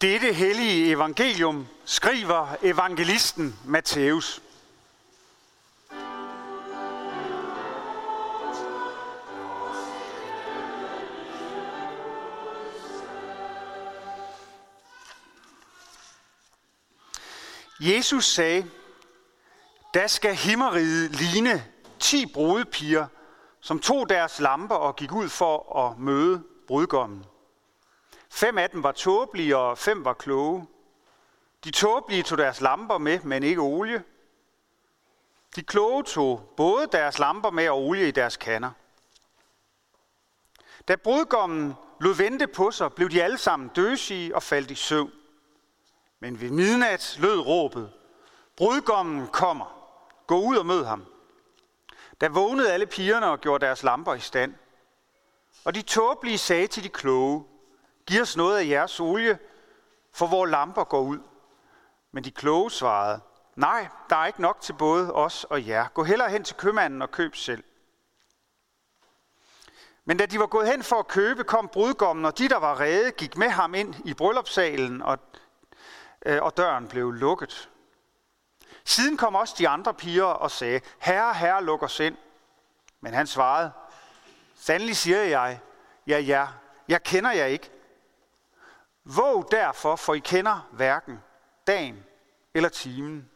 [0.00, 4.42] Dette hellige evangelium skriver evangelisten Matthæus.
[17.80, 18.70] Jesus sagde,
[19.94, 21.64] der skal himmeriget ligne
[22.00, 23.06] ti brudepiger,
[23.60, 27.24] som tog deres lamper og gik ud for at møde brudgommen.
[28.36, 30.66] Fem af dem var tåbelige, og fem var kloge.
[31.64, 34.04] De tåbelige tog deres lamper med, men ikke olie.
[35.56, 38.70] De kloge tog både deres lamper med og olie i deres kander.
[40.88, 45.12] Da brudgommen lod vente på sig, blev de alle sammen døsige og faldt i søvn.
[46.20, 47.92] Men ved midnat lød råbet,
[48.56, 49.92] brudgommen kommer,
[50.26, 51.04] gå ud og mød ham.
[52.20, 54.54] Da vågnede alle pigerne og gjorde deres lamper i stand.
[55.64, 57.44] Og de tåbelige sagde til de kloge,
[58.06, 59.38] giv os noget af jeres olie,
[60.12, 61.18] for vores lamper går ud.
[62.12, 63.20] Men de kloge svarede,
[63.56, 65.88] nej, der er ikke nok til både os og jer.
[65.88, 67.64] Gå hellere hen til købmanden og køb selv.
[70.04, 72.80] Men da de var gået hen for at købe, kom brudgommen, og de, der var
[72.80, 75.18] rede, gik med ham ind i bryllupssalen, og,
[76.26, 77.70] øh, og døren blev lukket.
[78.84, 82.16] Siden kom også de andre piger og sagde, Herre, herre, luk os ind.
[83.00, 83.72] Men han svarede,
[84.54, 85.60] Sandelig siger jeg,
[86.06, 86.46] ja, ja,
[86.88, 87.70] jeg kender jer ikke.
[89.08, 91.18] Våg derfor, for I kender hverken
[91.66, 92.04] dagen
[92.54, 93.30] eller timen.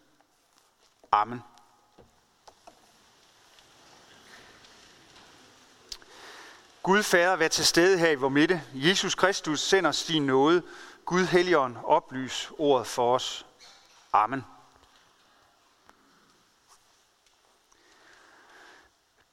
[1.13, 1.43] Amen.
[6.83, 8.63] Gud Fader, vær til stede her i vores midte.
[8.75, 10.63] Jesus Kristus sender os din nåde.
[11.05, 13.47] Gud Helligånd, oplys ordet for os.
[14.13, 14.45] Amen.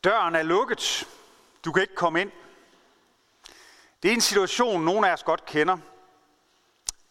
[0.03, 1.07] Døren er lukket.
[1.65, 2.31] Du kan ikke komme ind.
[4.03, 5.77] Det er en situation, nogen af os godt kender.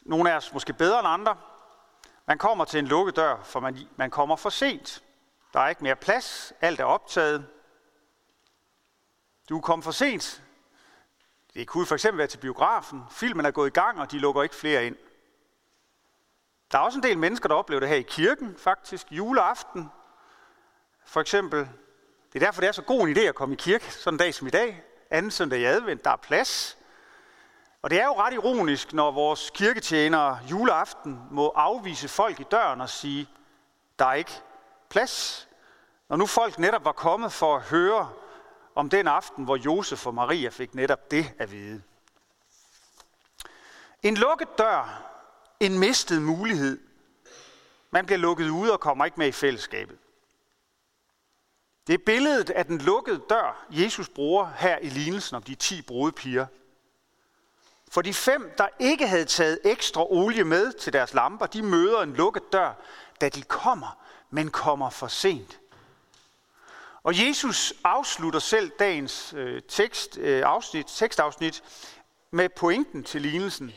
[0.06, 1.36] Nogle af os måske bedre end andre.
[2.26, 5.02] Man kommer til en lukket dør, for man, man kommer for sent.
[5.52, 6.52] Der er ikke mere plads.
[6.60, 7.46] Alt er optaget.
[9.48, 10.42] Du kom for sent.
[11.54, 13.02] Det kunne for eksempel være til biografen.
[13.10, 14.96] Filmen er gået i gang, og de lukker ikke flere ind.
[16.72, 19.06] Der er også en del mennesker, der oplever det her i kirken, faktisk.
[19.10, 19.90] Juleaften,
[21.04, 21.58] for eksempel.
[22.32, 24.18] Det er derfor, det er så god en idé at komme i kirke, sådan en
[24.18, 24.82] dag som i dag.
[25.10, 26.78] Anden søndag i advent, der er plads.
[27.86, 32.80] Og det er jo ret ironisk, når vores kirketjenere juleaften må afvise folk i døren
[32.80, 33.28] og sige,
[33.98, 34.32] der er ikke
[34.88, 35.48] plads.
[36.08, 38.12] Når nu folk netop var kommet for at høre
[38.74, 41.82] om den aften, hvor Josef og Maria fik netop det at vide.
[44.02, 45.12] En lukket dør,
[45.60, 46.80] en mistet mulighed.
[47.90, 49.98] Man bliver lukket ude og kommer ikke med i fællesskabet.
[51.86, 55.82] Det er billedet af den lukkede dør, Jesus bruger her i lignelsen om de ti
[55.82, 56.46] brudepiger.
[57.90, 62.02] For de fem, der ikke havde taget ekstra olie med til deres lamper, de møder
[62.02, 62.72] en lukket dør,
[63.20, 63.98] da de kommer,
[64.30, 65.60] men kommer for sent.
[67.02, 71.62] Og Jesus afslutter selv dagens øh, tekst, øh, afsnit, tekstafsnit
[72.30, 73.72] med pointen til lignelsen.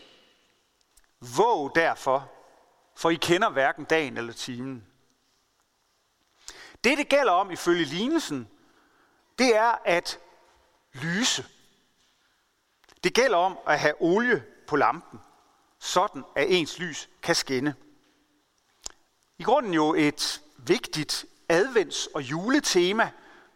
[1.37, 2.31] Våg derfor,
[2.95, 4.85] for I kender hverken dagen eller timen.
[6.83, 8.49] Det, det gælder om ifølge lignelsen,
[9.39, 10.19] det er at
[10.93, 11.45] lyse.
[13.03, 15.19] Det gælder om at have olie på lampen,
[15.79, 17.75] sådan at ens lys kan skinne.
[19.37, 23.11] I grunden jo et vigtigt advents- og juletema,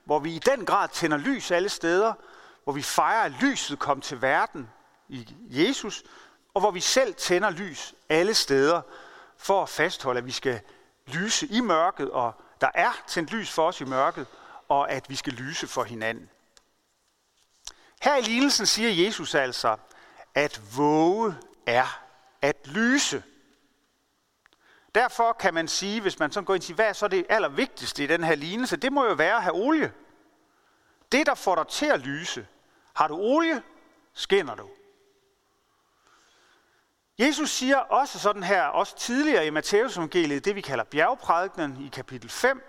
[0.05, 2.13] hvor vi i den grad tænder lys alle steder,
[2.63, 4.69] hvor vi fejrer, at lyset kom til verden
[5.09, 6.03] i Jesus,
[6.53, 8.81] og hvor vi selv tænder lys alle steder
[9.37, 10.61] for at fastholde, at vi skal
[11.07, 14.27] lyse i mørket, og der er tændt lys for os i mørket,
[14.69, 16.29] og at vi skal lyse for hinanden.
[18.03, 19.77] Her i lignelsen siger Jesus altså,
[20.35, 22.03] at våge er
[22.41, 23.23] at lyse.
[24.95, 28.03] Derfor kan man sige, hvis man så går ind til, hvad er så det allervigtigste
[28.03, 29.93] i den her lignelse, det må jo være at have olie.
[31.11, 32.47] Det, der får dig til at lyse.
[32.95, 33.63] Har du olie,
[34.13, 34.69] skinner du.
[37.19, 41.89] Jesus siger også sådan her, også tidligere i Matteus evangeliet, det vi kalder bjergprædikenen i
[41.89, 42.63] kapitel 5,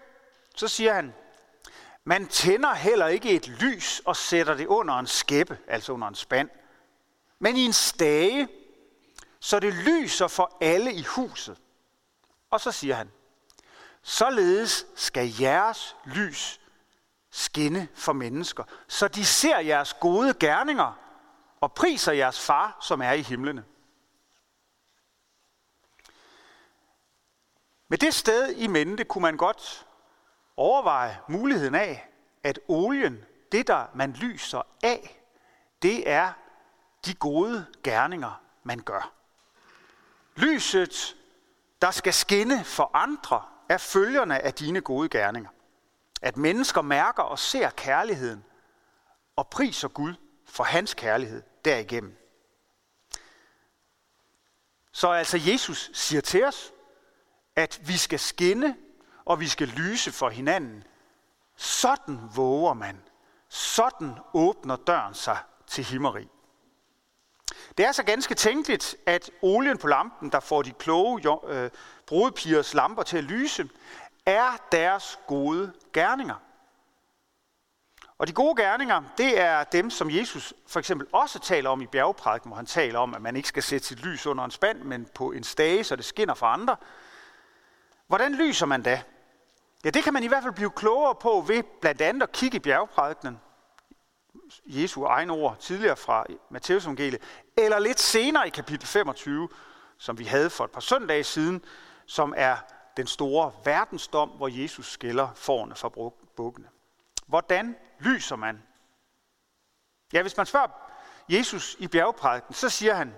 [0.57, 1.15] så siger han,
[2.05, 6.15] man tænder heller ikke et lys og sætter det under en skæppe, altså under en
[6.15, 6.51] spand,
[7.39, 8.49] men i en stage,
[9.41, 11.59] så det lyser for alle i huset.
[12.51, 13.11] Og så siger han,
[14.03, 16.61] således skal jeres lys
[17.31, 20.99] skinne for mennesker, så de ser jeres gode gerninger
[21.61, 23.65] og priser jeres far, som er i himlene.
[27.89, 29.87] Med det sted i mente kunne man godt
[30.57, 32.09] overveje muligheden af,
[32.43, 35.23] at olien, det der man lyser af,
[35.83, 36.33] det er
[37.07, 39.13] de gode gerninger, man gør.
[40.37, 41.17] Lyset,
[41.83, 45.51] der skal skinne for andre, er følgerne af dine gode gerninger.
[46.23, 48.45] At mennesker mærker og ser kærligheden
[49.37, 50.15] og priser Gud
[50.45, 52.17] for hans kærlighed derigennem.
[54.93, 56.73] Så altså Jesus siger til os,
[57.57, 58.77] at vi skal skinne
[59.27, 60.85] og vi skal lyse for hinanden.
[61.57, 63.03] Sådan våger man.
[63.49, 66.29] Sådan åbner døren sig til himmeri.
[67.79, 71.71] Det er så ganske tænkeligt, at olien på lampen, der får de kloge øh,
[72.07, 73.69] brudepigers lamper til at lyse,
[74.27, 76.35] er deres gode gerninger.
[78.19, 81.87] Og de gode gerninger, det er dem, som Jesus for eksempel også taler om i
[81.87, 84.83] bjergprædiken, hvor han taler om, at man ikke skal sætte sit lys under en spand,
[84.83, 86.77] men på en stage, så det skinner for andre.
[88.07, 89.03] Hvordan lyser man da?
[89.85, 92.57] Ja, det kan man i hvert fald blive klogere på ved blandt andet at kigge
[92.57, 93.41] i bjergprædikenen,
[94.67, 97.23] Jesu egne ord tidligere fra Matteus evangeliet,
[97.57, 99.49] eller lidt senere i kapitel 25,
[99.99, 101.65] som vi havde for et par søndage siden,
[102.07, 102.57] som er
[102.97, 105.89] den store verdensdom, hvor Jesus skiller forne fra
[106.37, 106.69] bukkene.
[107.27, 108.63] Hvordan lyser man?
[110.13, 110.69] Ja, hvis man spørger
[111.29, 113.15] Jesus i bjergprædiken, så siger han,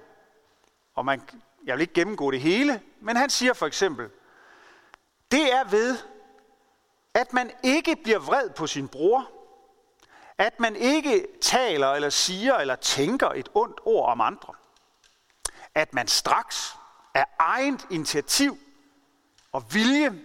[0.95, 1.23] og man,
[1.65, 4.11] jeg vil ikke gennemgå det hele, men han siger for eksempel,
[5.31, 5.99] det er ved,
[7.17, 9.31] at man ikke bliver vred på sin bror,
[10.39, 14.55] at man ikke taler eller siger eller tænker et ondt ord om andre.
[15.75, 16.77] At man straks
[17.15, 18.59] af eget initiativ
[19.53, 20.23] og vilje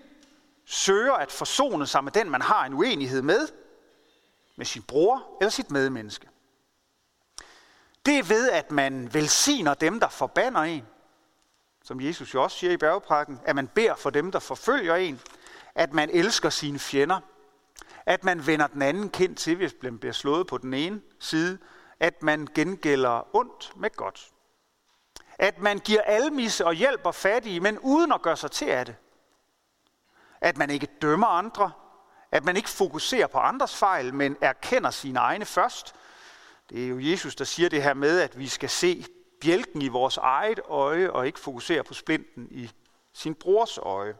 [0.65, 3.47] søger at forsone sig med den, man har en uenighed med,
[4.55, 6.27] med sin bror eller sit medmenneske.
[8.05, 10.85] Det er ved, at man velsigner dem, der forbander en,
[11.83, 15.21] som Jesus jo også siger i bjergprækken, at man beder for dem, der forfølger en,
[15.75, 17.19] at man elsker sine fjender,
[18.05, 21.57] at man vender den anden kendt til, hvis man bliver slået på den ene side,
[21.99, 24.31] at man gengælder ondt med godt.
[25.39, 28.95] At man giver almisse og hjælper fattige, men uden at gøre sig til af det.
[30.41, 31.71] At man ikke dømmer andre,
[32.31, 35.95] at man ikke fokuserer på andres fejl, men erkender sine egne først.
[36.69, 39.05] Det er jo Jesus, der siger det her med, at vi skal se
[39.41, 42.71] bjælken i vores eget øje, og ikke fokusere på splinten i
[43.13, 44.15] sin brors øje.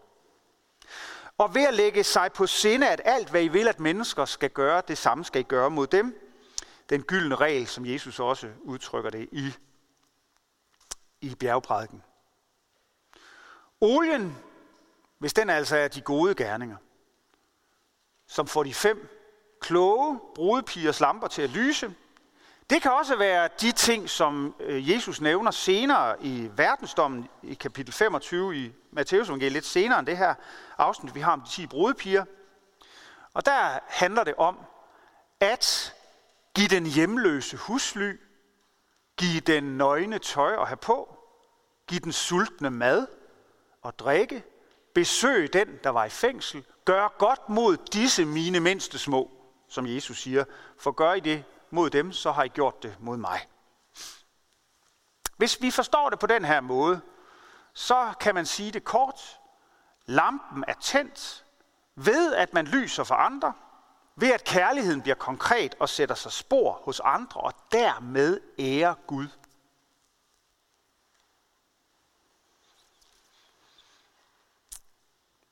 [1.41, 4.49] Og ved at lægge sig på sinde, at alt, hvad I vil, at mennesker skal
[4.49, 6.31] gøre, det samme skal I gøre mod dem.
[6.89, 9.53] Den gyldne regel, som Jesus også udtrykker det i,
[11.21, 12.03] i bjergprædiken.
[13.81, 14.37] Olien,
[15.17, 16.77] hvis den altså er de gode gerninger,
[18.27, 19.09] som får de fem
[19.61, 21.95] kloge brudepigers lamper til at lyse,
[22.71, 27.93] det kan også være de ting, som øh, Jesus nævner senere i verdensdommen i kapitel
[27.93, 30.33] 25 i Matteus evangeliet, lidt senere end det her
[30.77, 32.25] afsnit, vi har om de 10 brudepiger.
[33.33, 34.59] Og der handler det om
[35.39, 35.93] at
[36.55, 38.19] give den hjemløse husly,
[39.17, 41.17] give den nøgne tøj at have på,
[41.87, 43.07] give den sultne mad
[43.81, 44.43] og drikke,
[44.93, 49.31] besøg den, der var i fængsel, gør godt mod disse mine mindste små,
[49.69, 50.43] som Jesus siger,
[50.77, 53.47] for gør I det mod dem, så har I gjort det mod mig.
[55.37, 57.01] Hvis vi forstår det på den her måde,
[57.73, 59.39] så kan man sige det kort.
[60.05, 61.45] Lampen er tændt
[61.95, 63.53] ved, at man lyser for andre,
[64.15, 69.27] ved at kærligheden bliver konkret og sætter sig spor hos andre, og dermed ærer Gud.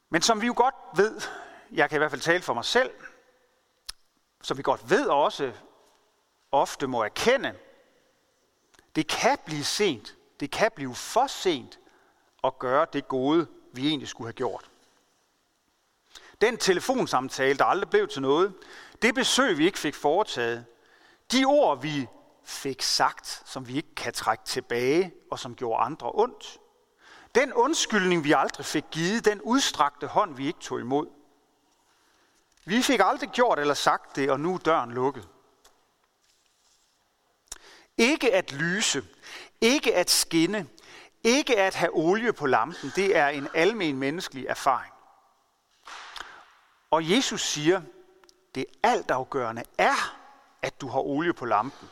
[0.10, 1.22] Men som vi jo godt ved,
[1.72, 2.92] jeg kan i hvert fald tale for mig selv,
[4.42, 5.54] som vi godt ved også
[6.52, 7.56] ofte må erkende,
[8.96, 11.80] det kan blive sent, det kan blive for sent
[12.44, 14.70] at gøre det gode, vi egentlig skulle have gjort.
[16.42, 18.54] Den telefonsamtale, der aldrig blev til noget,
[19.02, 20.66] det besøg, vi ikke fik foretaget,
[21.32, 22.08] de ord, vi
[22.44, 26.60] fik sagt, som vi ikke kan trække tilbage, og som gjorde andre ondt,
[27.36, 31.08] den undskyldning, vi aldrig fik givet, den udstrakte hånd, vi ikke tog imod.
[32.66, 35.28] Vi fik aldrig gjort eller sagt det, og nu er døren lukket.
[38.00, 39.04] Ikke at lyse,
[39.62, 40.68] ikke at skinne,
[41.24, 44.94] ikke at have olie på lampen, det er en almen menneskelig erfaring.
[46.92, 47.82] Og Jesus siger,
[48.56, 50.18] det altafgørende er,
[50.62, 51.90] at du har olie på lampen.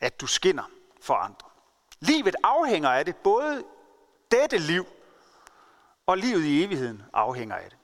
[0.00, 0.70] At du skinner
[1.02, 1.48] for andre.
[2.00, 3.64] Livet afhænger af det, både
[4.30, 4.86] dette liv
[6.06, 7.78] og livet i evigheden afhænger af det.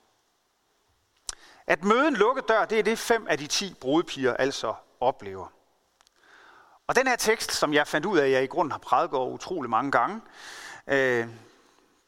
[1.67, 5.49] At møde en lukket dør, det er det fem af de ti brudepiger altså oplever.
[6.87, 9.15] Og den her tekst, som jeg fandt ud af, at jeg i grunden har prædiket
[9.15, 10.21] over utrolig mange gange,
[10.87, 11.29] øh,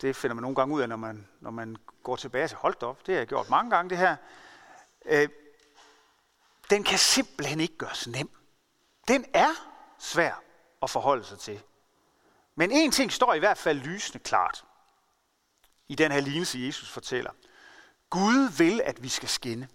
[0.00, 2.82] det finder man nogle gange ud af, når man, når man går tilbage til holdt
[2.82, 3.06] op.
[3.06, 4.16] Det har jeg gjort mange gange, det her.
[5.04, 5.28] Øh,
[6.70, 8.30] den kan simpelthen ikke gøres nem.
[9.08, 9.50] Den er
[9.98, 10.42] svær
[10.82, 11.62] at forholde sig til.
[12.54, 14.64] Men en ting står i hvert fald lysende klart
[15.88, 17.30] i den her lignelse, Jesus fortæller.
[18.10, 19.68] Gud vil, at vi skal skinne.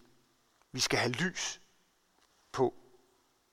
[0.72, 1.62] Vi skal have lys
[2.51, 2.74] på.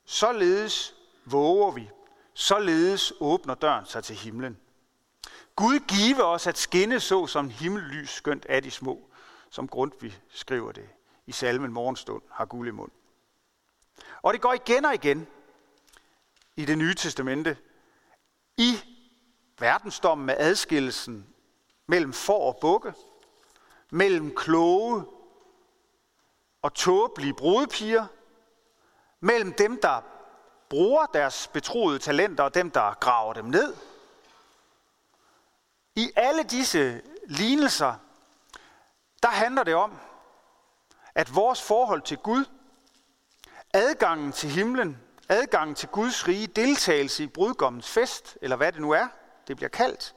[0.04, 0.94] Således
[1.30, 1.90] våger vi.
[2.34, 4.58] Således åbner døren sig til himlen.
[5.56, 9.08] Gud give os at skinne så som himmellys skønt af de små,
[9.50, 10.88] som Grundtvig skriver det
[11.26, 12.90] i salmen Morgenstund har guld i mund.
[14.22, 15.26] Og det går igen og igen
[16.56, 17.56] i det nye testamente
[18.56, 18.78] i
[19.58, 21.34] verdensdommen med adskillelsen
[21.86, 22.94] mellem for og bukke,
[23.90, 25.04] mellem kloge
[26.62, 28.06] og tåbelige brudepiger,
[29.20, 30.00] mellem dem, der
[30.70, 33.74] bruger deres betroede talenter og dem, der graver dem ned.
[35.96, 37.94] I alle disse lignelser,
[39.22, 39.98] der handler det om,
[41.14, 42.44] at vores forhold til Gud,
[43.74, 48.90] adgangen til himlen, adgangen til Guds rige, deltagelse i brudgommens fest, eller hvad det nu
[48.90, 49.08] er,
[49.48, 50.14] det bliver kaldt,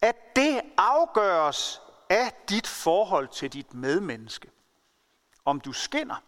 [0.00, 4.50] at det afgøres af dit forhold til dit medmenneske.
[5.44, 6.22] Om du skinner,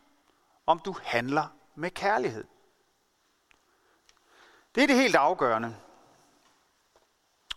[0.66, 2.44] om du handler med kærlighed.
[4.76, 5.76] Det er det helt afgørende.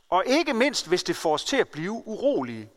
[0.09, 2.71] Og ikke mindst, hvis det får os til at blive urolige.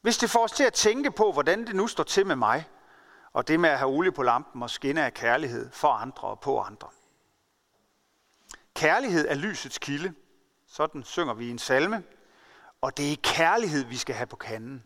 [0.00, 2.68] Hvis det får os til at tænke på, hvordan det nu står til med mig,
[3.32, 6.40] og det med at have olie på lampen og skinne af kærlighed for andre og
[6.40, 6.88] på andre.
[8.74, 10.14] Kærlighed er lysets kilde.
[10.66, 12.04] Sådan synger vi i en salme.
[12.80, 14.84] Og det er kærlighed, vi skal have på kanden.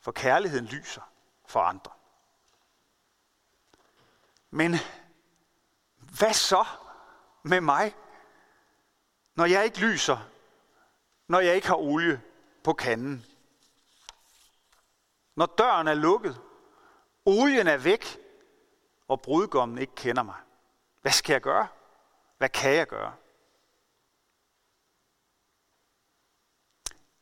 [0.00, 1.02] For kærligheden lyser
[1.46, 1.92] for andre.
[4.50, 4.76] Men
[5.98, 6.64] hvad så
[7.42, 7.96] med mig,
[9.34, 10.28] når jeg ikke lyser,
[11.28, 12.22] når jeg ikke har olie
[12.64, 13.26] på kanden?
[15.36, 16.40] Når døren er lukket,
[17.24, 18.18] olien er væk,
[19.08, 20.40] og brudgommen ikke kender mig.
[21.00, 21.68] Hvad skal jeg gøre?
[22.38, 23.14] Hvad kan jeg gøre?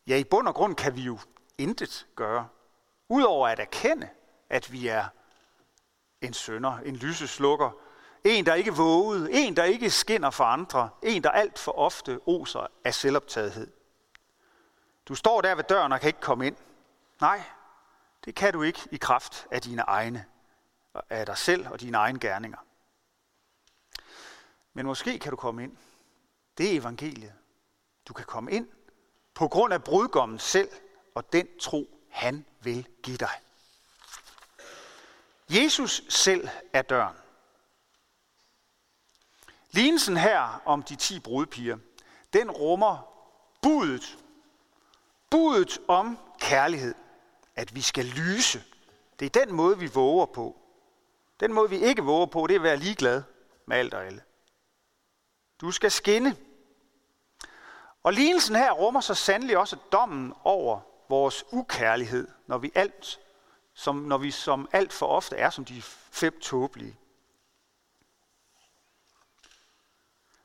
[0.06, 1.18] Ja, i bund og grund kan vi jo
[1.58, 2.48] intet gøre,
[3.08, 4.08] udover at erkende,
[4.48, 5.08] at vi er
[6.20, 7.70] en sønder, en lyseslukker,
[8.24, 12.20] en, der ikke vågede, en, der ikke skinner for andre, en, der alt for ofte
[12.26, 13.72] oser af selvoptagethed.
[15.08, 16.56] Du står der ved døren og kan ikke komme ind.
[17.20, 17.42] Nej,
[18.24, 20.24] det kan du ikke i kraft af dine egne,
[21.10, 22.58] af dig selv og dine egne gerninger.
[24.72, 25.76] Men måske kan du komme ind.
[26.58, 27.32] Det er evangeliet.
[28.08, 28.68] Du kan komme ind
[29.34, 30.68] på grund af brudgommen selv
[31.14, 33.40] og den tro, han vil give dig.
[35.50, 37.16] Jesus selv er døren.
[39.70, 41.78] Lignelsen her om de ti brudpiger,
[42.32, 43.10] den rummer
[43.62, 44.18] budet.
[45.30, 46.94] Budet om kærlighed.
[47.56, 48.62] At vi skal lyse.
[49.20, 50.56] Det er den måde, vi våger på.
[51.40, 53.22] Den måde, vi ikke våger på, det er at være ligeglad
[53.66, 54.22] med alt og alle.
[55.60, 56.36] Du skal skinne.
[58.02, 63.20] Og lignelsen her rummer så sandelig også dommen over vores ukærlighed, når vi alt,
[63.74, 66.96] som, når vi som alt for ofte er som de fem tåbelige.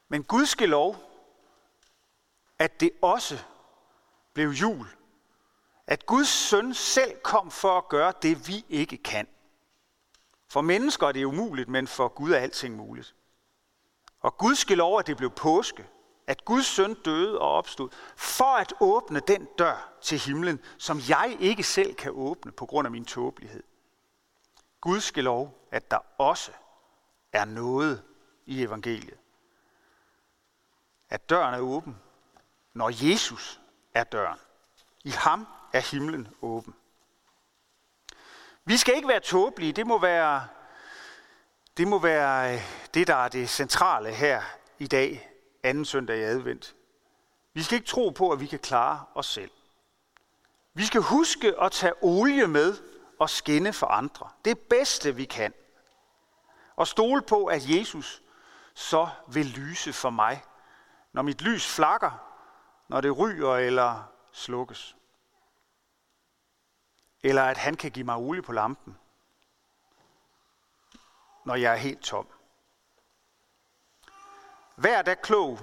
[0.09, 0.95] Men Gud skal lov,
[2.59, 3.43] at det også
[4.33, 4.87] blev jul.
[5.87, 9.27] At Guds søn selv kom for at gøre det, vi ikke kan.
[10.47, 13.15] For mennesker er det umuligt, men for Gud er alting muligt.
[14.19, 15.87] Og Gud skal lov, at det blev påske,
[16.27, 21.37] at Guds søn døde og opstod, for at åbne den dør til himlen, som jeg
[21.39, 23.63] ikke selv kan åbne på grund af min tåbelighed.
[24.81, 26.51] Gud skal lov, at der også
[27.33, 28.03] er noget
[28.45, 29.17] i evangeliet.
[31.09, 31.97] At døren er åben,
[32.73, 33.59] når Jesus
[33.93, 34.39] er døren.
[35.03, 36.75] I ham er himlen åben.
[38.65, 39.73] Vi skal ikke være tåbelige.
[39.73, 40.47] Det må være
[41.77, 42.61] det, må være øh,
[42.93, 44.41] det, der er det centrale her
[44.79, 45.29] i dag,
[45.63, 46.75] anden søndag i advent.
[47.53, 49.51] Vi skal ikke tro på, at vi kan klare os selv.
[50.73, 52.77] Vi skal huske at tage olie med
[53.19, 54.29] og skinne for andre.
[54.45, 55.53] Det bedste, vi kan.
[56.75, 58.21] Og stole på, at Jesus
[58.73, 60.43] så vil lyse for mig,
[61.15, 62.11] når mit lys flakker,
[62.87, 64.95] når det ryger eller slukkes.
[67.23, 68.97] Eller at han kan give mig olie på lampen,
[71.45, 72.27] når jeg er helt tom.
[74.75, 75.59] Vær da klog.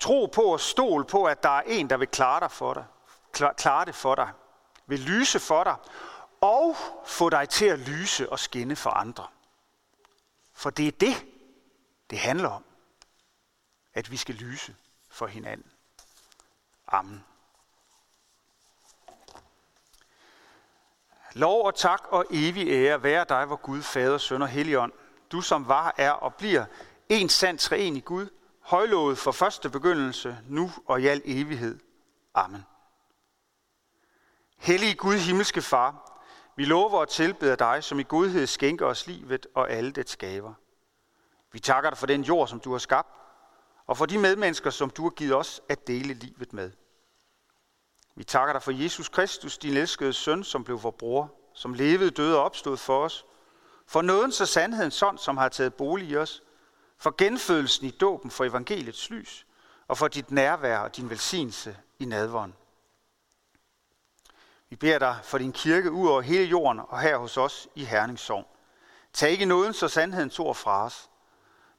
[0.00, 2.84] Tro på og stol på, at der er en, der vil klare, dig for dig.
[3.56, 4.32] klare det for dig.
[4.86, 5.76] Vil lyse for dig.
[6.40, 9.26] Og få dig til at lyse og skinne for andre.
[10.52, 11.26] For det er det,
[12.10, 12.64] det handler om.
[13.96, 14.76] At vi skal lyse
[15.08, 15.72] for hinanden.
[16.88, 17.24] Amen.
[21.32, 24.92] Lov og tak og evig ære være dig, hvor Gud, Fader, Søn og Helligånd,
[25.32, 26.64] du som var, er og bliver
[27.08, 28.28] en sand træen i Gud,
[28.60, 31.78] højlovet for første begyndelse, nu og i al evighed.
[32.34, 32.64] Amen.
[34.56, 36.22] Hellige Gud, himmelske Far,
[36.56, 40.54] vi lover og tilbeder dig, som i godhed skænker os livet og alle det skaber.
[41.52, 43.08] Vi takker dig for den jord, som du har skabt,
[43.86, 46.70] og for de medmennesker, som du har givet os at dele livet med.
[48.14, 52.10] Vi takker dig for Jesus Kristus, din elskede søn, som blev vor bror, som levede,
[52.10, 53.26] døde og opstod for os,
[53.86, 56.42] for nådens og sandheden sådan, som har taget bolig i os,
[56.98, 59.46] for genfødelsen i dåben for evangeliets lys,
[59.88, 62.52] og for dit nærvær og din velsignelse i nadvånd.
[64.68, 67.84] Vi beder dig for din kirke ud over hele jorden og her hos os i
[67.84, 68.44] Herningssovn.
[69.12, 71.10] Tag ikke nådens og sandhedens tog fra os.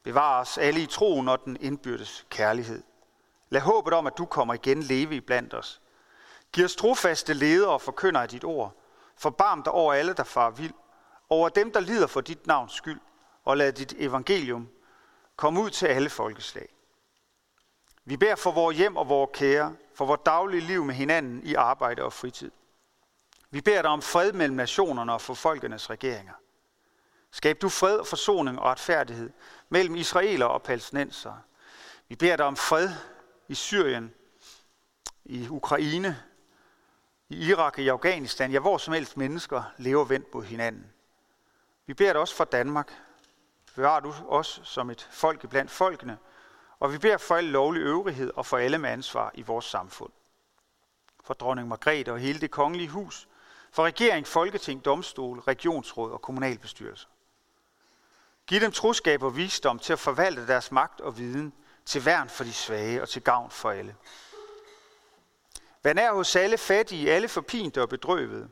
[0.08, 2.84] Bevar os alle i troen og den indbyrdes kærlighed.
[3.50, 5.82] Lad håbet om, at du kommer igen leve i blandt os.
[6.52, 8.78] Giv os trofaste ledere og forkynder af dit ord.
[9.16, 10.74] Forbarm dig over alle, der far vild.
[11.30, 13.00] Over dem, der lider for dit navns skyld.
[13.44, 14.70] Og lad dit evangelium
[15.36, 16.70] komme ud til alle folkeslag.
[18.06, 21.54] Vi beder for vores hjem og vores kære, for vores daglige liv med hinanden i
[21.54, 22.52] arbejde og fritid.
[23.50, 26.34] Vi beder dig om fred mellem nationerne og for folkenes regeringer.
[27.32, 29.30] Skab du fred og forsoning og retfærdighed
[29.70, 31.34] mellem israeler og palæstinenser.
[32.08, 32.90] Vi beder dig om fred
[33.48, 34.14] i Syrien,
[35.26, 36.24] i Ukraine,
[37.30, 40.92] i Irak og i Afghanistan, ja hvor som helst mennesker lever vendt mod hinanden.
[41.86, 42.94] Vi beder dig også for Danmark.
[43.76, 46.18] Bevar du os som et folk blandt folkene,
[46.80, 50.12] og vi beder for al lovlig øvrighed og for alle med ansvar i vores samfund.
[51.24, 53.28] For dronning Margrethe og hele det kongelige hus,
[53.72, 57.08] for regering, folketing, domstol, regionsråd og kommunalbestyrelse.
[58.48, 61.54] Giv dem troskab og visdom til at forvalte deres magt og viden
[61.86, 63.96] til værn for de svage og til gavn for alle.
[65.84, 68.50] Vær nær hos alle fattige, alle forpinte og bedrøvede,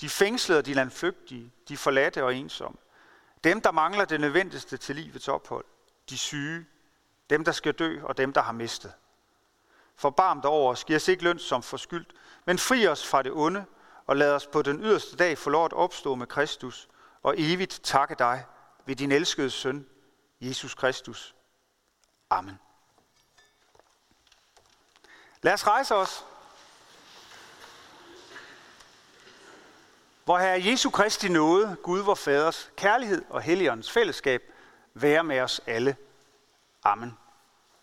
[0.00, 2.78] de fængslede og de landflygtige, de forladte og ensomme,
[3.44, 5.64] dem, der mangler det nødvendigste til livets ophold,
[6.10, 6.66] de syge,
[7.30, 8.92] dem, der skal dø og dem, der har mistet.
[9.96, 12.12] Forbarm dig over os, giv os ikke løn som forskyldt,
[12.44, 13.64] men fri os fra det onde,
[14.06, 16.88] og lad os på den yderste dag få lov at opstå med Kristus,
[17.22, 18.44] og evigt takke dig
[18.86, 19.86] ved din elskede søn,
[20.40, 21.34] Jesus Kristus.
[22.30, 22.58] Amen.
[25.42, 26.24] Lad os rejse os.
[30.24, 34.42] Hvor Herre Jesu Kristi nåde, Gud vor Faders kærlighed og Helligåndens fællesskab
[34.94, 35.96] være med os alle.
[36.82, 37.18] Amen.